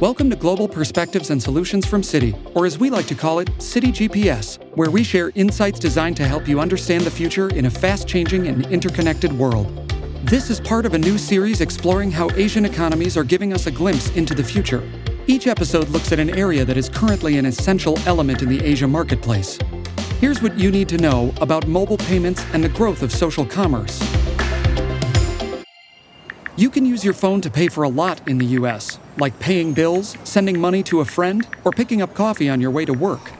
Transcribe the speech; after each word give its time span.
Welcome 0.00 0.30
to 0.30 0.36
Global 0.36 0.66
Perspectives 0.66 1.28
and 1.28 1.42
Solutions 1.42 1.84
from 1.84 2.00
Citi, 2.00 2.34
or 2.56 2.64
as 2.64 2.78
we 2.78 2.88
like 2.88 3.06
to 3.08 3.14
call 3.14 3.38
it, 3.40 3.48
Citi 3.58 3.92
GPS, 3.92 4.58
where 4.74 4.90
we 4.90 5.04
share 5.04 5.30
insights 5.34 5.78
designed 5.78 6.16
to 6.16 6.26
help 6.26 6.48
you 6.48 6.58
understand 6.58 7.04
the 7.04 7.10
future 7.10 7.50
in 7.50 7.66
a 7.66 7.70
fast 7.70 8.08
changing 8.08 8.46
and 8.46 8.64
interconnected 8.68 9.30
world. 9.30 9.66
This 10.24 10.48
is 10.48 10.58
part 10.58 10.86
of 10.86 10.94
a 10.94 10.98
new 10.98 11.18
series 11.18 11.60
exploring 11.60 12.10
how 12.10 12.30
Asian 12.30 12.64
economies 12.64 13.14
are 13.18 13.24
giving 13.24 13.52
us 13.52 13.66
a 13.66 13.70
glimpse 13.70 14.08
into 14.16 14.34
the 14.34 14.42
future. 14.42 14.82
Each 15.26 15.46
episode 15.46 15.90
looks 15.90 16.12
at 16.12 16.18
an 16.18 16.30
area 16.30 16.64
that 16.64 16.78
is 16.78 16.88
currently 16.88 17.36
an 17.36 17.44
essential 17.44 17.98
element 18.06 18.40
in 18.40 18.48
the 18.48 18.64
Asia 18.64 18.88
marketplace. 18.88 19.58
Here's 20.18 20.40
what 20.40 20.58
you 20.58 20.70
need 20.70 20.88
to 20.88 20.96
know 20.96 21.30
about 21.42 21.66
mobile 21.66 21.98
payments 21.98 22.42
and 22.54 22.64
the 22.64 22.70
growth 22.70 23.02
of 23.02 23.12
social 23.12 23.44
commerce. 23.44 24.00
You 26.60 26.68
can 26.68 26.84
use 26.84 27.02
your 27.06 27.14
phone 27.14 27.40
to 27.40 27.48
pay 27.48 27.68
for 27.68 27.84
a 27.84 27.88
lot 27.88 28.28
in 28.28 28.36
the 28.36 28.44
US, 28.58 28.98
like 29.16 29.40
paying 29.40 29.72
bills, 29.72 30.14
sending 30.24 30.60
money 30.60 30.82
to 30.82 31.00
a 31.00 31.06
friend, 31.06 31.46
or 31.64 31.72
picking 31.72 32.02
up 32.02 32.12
coffee 32.12 32.50
on 32.50 32.60
your 32.60 32.70
way 32.70 32.84
to 32.84 32.92
work. 32.92 33.32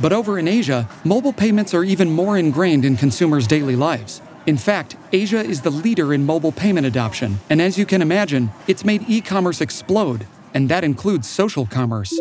But 0.00 0.12
over 0.12 0.40
in 0.40 0.48
Asia, 0.48 0.88
mobile 1.04 1.32
payments 1.32 1.72
are 1.74 1.84
even 1.84 2.10
more 2.10 2.36
ingrained 2.36 2.84
in 2.84 2.96
consumers' 2.96 3.46
daily 3.46 3.76
lives. 3.76 4.20
In 4.44 4.56
fact, 4.56 4.96
Asia 5.12 5.38
is 5.38 5.60
the 5.60 5.70
leader 5.70 6.12
in 6.12 6.26
mobile 6.26 6.50
payment 6.50 6.84
adoption, 6.84 7.38
and 7.48 7.62
as 7.62 7.78
you 7.78 7.86
can 7.86 8.02
imagine, 8.02 8.50
it's 8.66 8.84
made 8.84 9.08
e 9.08 9.20
commerce 9.20 9.60
explode, 9.60 10.26
and 10.54 10.68
that 10.68 10.82
includes 10.82 11.28
social 11.28 11.64
commerce. 11.64 12.12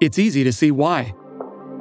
It's 0.00 0.18
easy 0.18 0.42
to 0.44 0.54
see 0.54 0.70
why. 0.70 1.12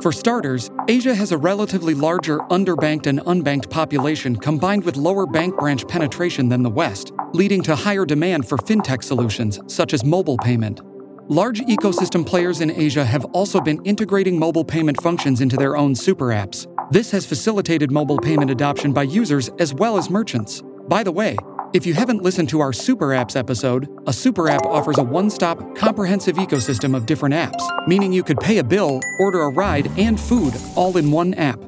For 0.02 0.12
starters, 0.12 0.70
Asia 0.90 1.14
has 1.14 1.34
a 1.34 1.38
relatively 1.38 1.94
larger 1.94 2.40
underbanked 2.50 3.08
and 3.08 3.20
unbanked 3.26 3.70
population 3.70 4.38
combined 4.38 4.86
with 4.86 4.96
lower 4.96 5.26
bank 5.26 5.58
branch 5.58 5.86
penetration 5.86 6.48
than 6.48 6.64
the 6.64 6.70
West, 6.70 7.12
leading 7.34 7.62
to 7.64 7.76
higher 7.76 8.06
demand 8.06 8.48
for 8.48 8.58
fintech 8.58 9.04
solutions 9.04 9.60
such 9.68 9.94
as 9.94 10.06
mobile 10.06 10.38
payment. 10.38 10.80
Large 11.30 11.60
ecosystem 11.64 12.26
players 12.26 12.62
in 12.62 12.72
Asia 12.72 13.04
have 13.04 13.26
also 13.26 13.60
been 13.60 13.84
integrating 13.84 14.40
mobile 14.40 14.64
payment 14.64 15.02
functions 15.02 15.42
into 15.42 15.58
their 15.58 15.76
own 15.76 15.94
super 15.94 16.28
apps. 16.28 16.66
This 16.90 17.12
has 17.12 17.26
facilitated 17.26 17.92
mobile 17.92 18.18
payment 18.18 18.50
adoption 18.50 18.94
by 18.94 19.04
users 19.04 19.50
as 19.60 19.74
well 19.74 19.98
as 19.98 20.10
merchants. 20.10 20.64
By 20.88 21.04
the 21.04 21.12
way, 21.12 21.36
if 21.74 21.86
you 21.86 21.94
haven't 21.94 22.24
listened 22.24 22.50
to 22.50 22.60
our 22.62 22.72
Super 22.72 23.08
Apps 23.08 23.36
episode, 23.36 23.88
a 24.08 24.14
Super 24.14 24.50
App 24.50 24.66
offers 24.66 24.98
a 24.98 25.04
one 25.04 25.30
stop, 25.30 25.76
comprehensive 25.76 26.38
ecosystem 26.38 26.96
of 26.96 27.06
different 27.06 27.36
apps, 27.36 27.88
meaning 27.88 28.14
you 28.14 28.24
could 28.24 28.40
pay 28.40 28.60
a 28.60 28.64
bill, 28.64 29.02
order 29.20 29.42
a 29.42 29.50
ride, 29.50 29.92
and 29.98 30.20
food 30.20 30.54
all 30.76 30.98
in 30.98 31.12
one 31.12 31.34
app. 31.34 31.60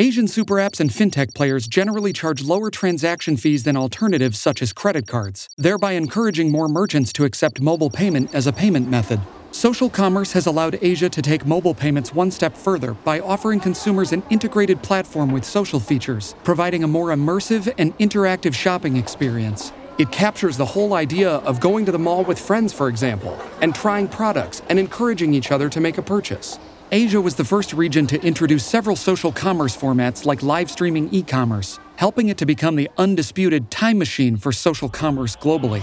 Asian 0.00 0.28
super 0.28 0.54
apps 0.54 0.78
and 0.78 0.90
fintech 0.90 1.34
players 1.34 1.66
generally 1.66 2.12
charge 2.12 2.42
lower 2.42 2.70
transaction 2.70 3.36
fees 3.36 3.64
than 3.64 3.76
alternatives 3.76 4.38
such 4.38 4.62
as 4.62 4.72
credit 4.72 5.08
cards, 5.08 5.48
thereby 5.58 5.92
encouraging 5.92 6.52
more 6.52 6.68
merchants 6.68 7.12
to 7.12 7.24
accept 7.24 7.60
mobile 7.60 7.90
payment 7.90 8.32
as 8.32 8.46
a 8.46 8.52
payment 8.52 8.88
method. 8.88 9.20
Social 9.50 9.88
commerce 9.88 10.32
has 10.32 10.46
allowed 10.46 10.78
Asia 10.82 11.08
to 11.08 11.22
take 11.22 11.46
mobile 11.46 11.74
payments 11.74 12.12
one 12.12 12.30
step 12.30 12.54
further 12.54 12.92
by 12.92 13.18
offering 13.20 13.60
consumers 13.60 14.12
an 14.12 14.22
integrated 14.28 14.82
platform 14.82 15.32
with 15.32 15.42
social 15.42 15.80
features, 15.80 16.34
providing 16.44 16.84
a 16.84 16.88
more 16.88 17.08
immersive 17.08 17.72
and 17.78 17.96
interactive 17.98 18.54
shopping 18.54 18.98
experience. 18.98 19.72
It 19.96 20.12
captures 20.12 20.58
the 20.58 20.66
whole 20.66 20.92
idea 20.92 21.30
of 21.30 21.60
going 21.60 21.86
to 21.86 21.92
the 21.92 21.98
mall 21.98 22.24
with 22.24 22.38
friends, 22.38 22.74
for 22.74 22.88
example, 22.88 23.40
and 23.62 23.74
trying 23.74 24.06
products 24.08 24.62
and 24.68 24.78
encouraging 24.78 25.32
each 25.32 25.50
other 25.50 25.70
to 25.70 25.80
make 25.80 25.96
a 25.96 26.02
purchase. 26.02 26.58
Asia 26.92 27.20
was 27.20 27.34
the 27.34 27.44
first 27.44 27.72
region 27.72 28.06
to 28.06 28.22
introduce 28.22 28.64
several 28.64 28.96
social 28.96 29.32
commerce 29.32 29.76
formats 29.76 30.26
like 30.26 30.42
live 30.42 30.70
streaming 30.70 31.12
e 31.12 31.22
commerce, 31.22 31.80
helping 31.96 32.28
it 32.28 32.36
to 32.36 32.46
become 32.46 32.76
the 32.76 32.90
undisputed 32.98 33.70
time 33.70 33.98
machine 33.98 34.36
for 34.36 34.52
social 34.52 34.90
commerce 34.90 35.36
globally. 35.36 35.82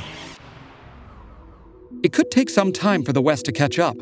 It 2.06 2.14
could 2.14 2.30
take 2.30 2.52
some 2.52 2.72
time 2.72 3.02
for 3.02 3.14
the 3.14 3.22
West 3.24 3.46
to 3.46 3.52
catch 3.52 3.80
up. 3.80 3.98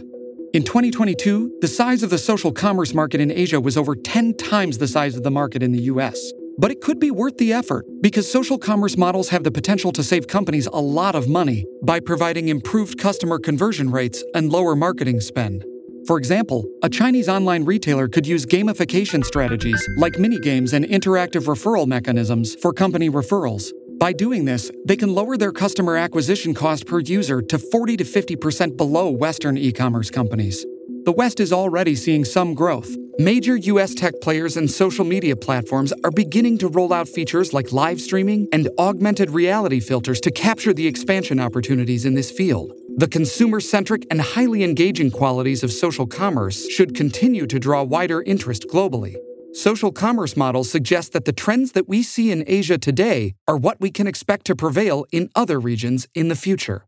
In 0.53 0.63
2022, 0.63 1.59
the 1.61 1.69
size 1.69 2.03
of 2.03 2.09
the 2.09 2.17
social 2.17 2.51
commerce 2.51 2.93
market 2.93 3.21
in 3.21 3.31
Asia 3.31 3.61
was 3.61 3.77
over 3.77 3.95
10 3.95 4.33
times 4.33 4.77
the 4.77 4.89
size 4.89 5.15
of 5.15 5.23
the 5.23 5.31
market 5.31 5.63
in 5.63 5.71
the 5.71 5.83
US. 5.83 6.33
But 6.57 6.69
it 6.69 6.81
could 6.81 6.99
be 6.99 7.11
worth 7.11 7.37
the 7.37 7.53
effort 7.53 7.85
because 8.01 8.29
social 8.29 8.57
commerce 8.57 8.97
models 8.97 9.29
have 9.29 9.45
the 9.45 9.51
potential 9.51 9.93
to 9.93 10.03
save 10.03 10.27
companies 10.27 10.67
a 10.67 10.81
lot 10.81 11.15
of 11.15 11.29
money 11.29 11.65
by 11.81 12.01
providing 12.01 12.49
improved 12.49 12.99
customer 12.99 13.39
conversion 13.39 13.89
rates 13.89 14.21
and 14.35 14.51
lower 14.51 14.75
marketing 14.75 15.21
spend. 15.21 15.63
For 16.05 16.17
example, 16.17 16.65
a 16.83 16.89
Chinese 16.89 17.29
online 17.29 17.63
retailer 17.63 18.09
could 18.09 18.27
use 18.27 18.45
gamification 18.45 19.23
strategies 19.23 19.81
like 19.95 20.19
mini 20.19 20.39
games 20.39 20.73
and 20.73 20.83
interactive 20.83 21.45
referral 21.45 21.87
mechanisms 21.87 22.55
for 22.55 22.73
company 22.73 23.09
referrals 23.09 23.71
by 24.03 24.11
doing 24.11 24.43
this, 24.43 24.69
they 24.83 24.97
can 24.97 25.15
lower 25.15 25.37
their 25.37 25.53
customer 25.53 25.95
acquisition 25.95 26.53
cost 26.53 26.85
per 26.85 26.99
user 26.99 27.41
to 27.41 27.57
40 27.57 27.95
to 27.95 28.03
50% 28.03 28.75
below 28.75 29.09
Western 29.09 29.57
e 29.57 29.71
commerce 29.71 30.11
companies. 30.11 30.65
The 31.05 31.13
West 31.13 31.39
is 31.39 31.53
already 31.53 31.95
seeing 31.95 32.25
some 32.25 32.53
growth. 32.53 32.93
Major 33.17 33.55
US 33.55 33.93
tech 33.93 34.15
players 34.21 34.57
and 34.57 34.69
social 34.69 35.05
media 35.05 35.37
platforms 35.37 35.93
are 36.03 36.11
beginning 36.11 36.57
to 36.57 36.67
roll 36.67 36.91
out 36.91 37.07
features 37.07 37.53
like 37.53 37.71
live 37.71 38.01
streaming 38.01 38.49
and 38.51 38.67
augmented 38.77 39.29
reality 39.29 39.79
filters 39.79 40.19
to 40.19 40.31
capture 40.31 40.73
the 40.73 40.85
expansion 40.85 41.39
opportunities 41.39 42.03
in 42.03 42.13
this 42.13 42.29
field. 42.29 42.73
The 42.97 43.07
consumer 43.07 43.61
centric 43.61 44.05
and 44.11 44.19
highly 44.19 44.65
engaging 44.65 45.11
qualities 45.11 45.63
of 45.63 45.71
social 45.71 46.07
commerce 46.07 46.67
should 46.67 46.93
continue 46.93 47.47
to 47.47 47.57
draw 47.57 47.83
wider 47.83 48.21
interest 48.23 48.67
globally. 48.67 49.15
Social 49.53 49.91
commerce 49.91 50.35
models 50.35 50.71
suggest 50.71 51.11
that 51.11 51.25
the 51.25 51.31
trends 51.31 51.73
that 51.73 51.87
we 51.87 52.01
see 52.01 52.31
in 52.31 52.43
Asia 52.47 52.79
today 52.79 53.35
are 53.47 53.55
what 53.55 53.79
we 53.79 53.91
can 53.91 54.07
expect 54.07 54.47
to 54.47 54.55
prevail 54.55 55.05
in 55.11 55.29
other 55.35 55.59
regions 55.59 56.07
in 56.15 56.27
the 56.27 56.35
future. 56.35 56.87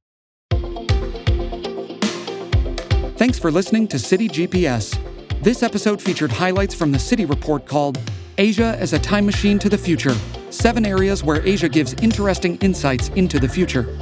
Thanks 3.17 3.37
for 3.37 3.51
listening 3.51 3.87
to 3.89 3.97
Citi 3.97 4.27
GPS. 4.27 4.97
This 5.43 5.61
episode 5.61 6.01
featured 6.01 6.31
highlights 6.31 6.73
from 6.73 6.91
the 6.91 6.97
Citi 6.97 7.29
report 7.29 7.67
called 7.67 7.99
Asia 8.39 8.75
as 8.79 8.93
a 8.93 8.99
Time 8.99 9.27
Machine 9.27 9.59
to 9.59 9.69
the 9.69 9.77
Future 9.77 10.15
Seven 10.49 10.87
Areas 10.87 11.23
Where 11.23 11.45
Asia 11.45 11.69
Gives 11.69 11.93
Interesting 12.01 12.55
Insights 12.57 13.09
into 13.09 13.39
the 13.39 13.47
Future. 13.47 13.95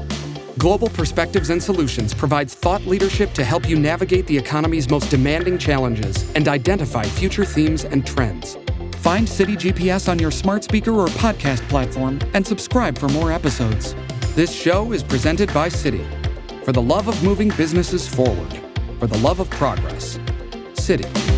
Global 0.58 0.90
Perspectives 0.90 1.50
and 1.50 1.62
Solutions 1.62 2.14
provides 2.14 2.54
thought 2.54 2.86
leadership 2.86 3.34
to 3.34 3.44
help 3.44 3.68
you 3.68 3.78
navigate 3.78 4.28
the 4.28 4.38
economy's 4.38 4.90
most 4.90 5.10
demanding 5.10 5.58
challenges 5.58 6.32
and 6.36 6.48
identify 6.48 7.04
future 7.04 7.44
themes 7.44 7.86
and 7.86 8.06
trends. 8.06 8.58
Find 8.98 9.28
Citi 9.28 9.58
GPS 9.58 10.08
on 10.08 10.20
your 10.20 10.32
smart 10.32 10.64
speaker 10.64 10.92
or 10.92 11.08
podcast 11.08 11.68
platform 11.70 12.20
and 12.34 12.46
subscribe 12.46 12.98
for 12.98 13.10
more 13.10 13.32
episodes. 13.32 13.96
This 14.36 14.54
show 14.54 14.94
is 14.94 15.04
presented 15.04 15.52
by 15.54 15.70
Citi. 15.70 16.06
For 16.64 16.72
the 16.72 16.82
love 16.82 17.08
of 17.08 17.22
moving 17.24 17.50
businesses 17.58 18.08
forward, 18.08 18.54
for 19.00 19.08
the 19.08 19.18
love 19.18 19.40
of 19.40 19.50
progress. 19.50 20.18
Citi. 20.76 21.33